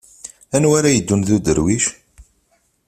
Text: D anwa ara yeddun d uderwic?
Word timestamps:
D 0.49 0.53
anwa 0.57 0.73
ara 0.77 0.95
yeddun 0.95 1.21
d 1.27 1.29
uderwic? 1.35 1.85